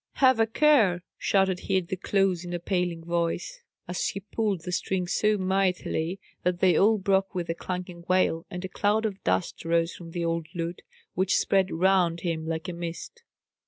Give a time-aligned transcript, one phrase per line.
[0.13, 4.61] "Have a care!" shouted he at the close in a pealing voice, as he pulled
[4.61, 9.05] the strings so mightily that they all broke with a clanging wail, and a cloud
[9.05, 10.81] of dust rose from the old lute,
[11.13, 13.21] which spread round him like a mist.